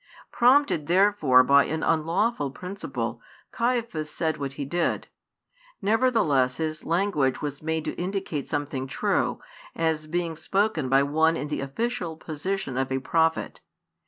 [0.31, 5.05] Prompted therefore by an unlawful principle, Caiaphas said what he did;
[5.79, 9.39] nevertheless his language was made to indicate something true,
[9.75, 13.61] as being spoken by one in the official position of a prophet.